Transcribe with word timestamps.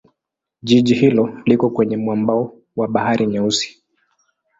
Jiji 0.63 0.93
hilo 0.95 1.41
liko 1.45 1.69
kwenye 1.69 1.97
mwambao 1.97 2.55
wa 2.75 2.87
Bahari 2.87 3.27
Nyeusi. 3.27 3.83